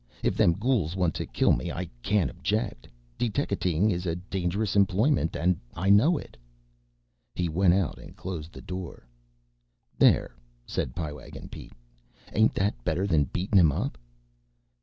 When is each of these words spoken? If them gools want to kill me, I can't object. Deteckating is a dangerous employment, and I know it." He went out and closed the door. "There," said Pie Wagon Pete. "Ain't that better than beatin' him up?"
If 0.23 0.35
them 0.35 0.53
gools 0.57 0.95
want 0.95 1.13
to 1.13 1.27
kill 1.27 1.51
me, 1.51 1.71
I 1.71 1.85
can't 2.01 2.31
object. 2.31 2.87
Deteckating 3.19 3.91
is 3.91 4.07
a 4.07 4.15
dangerous 4.15 4.75
employment, 4.75 5.35
and 5.35 5.59
I 5.75 5.91
know 5.91 6.17
it." 6.17 6.35
He 7.35 7.47
went 7.47 7.75
out 7.75 7.99
and 7.99 8.15
closed 8.17 8.51
the 8.51 8.61
door. 8.61 9.05
"There," 9.99 10.35
said 10.65 10.95
Pie 10.95 11.13
Wagon 11.13 11.49
Pete. 11.49 11.73
"Ain't 12.33 12.55
that 12.55 12.83
better 12.83 13.05
than 13.05 13.25
beatin' 13.25 13.59
him 13.59 13.71
up?" 13.71 13.95